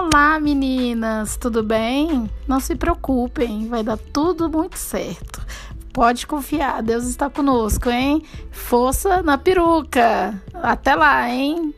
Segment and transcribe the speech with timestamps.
[0.00, 2.30] Olá, meninas, tudo bem?
[2.46, 5.44] Não se preocupem, vai dar tudo muito certo.
[5.92, 8.22] Pode confiar, Deus está conosco, hein?
[8.52, 10.40] Força na peruca.
[10.54, 11.74] Até lá, hein?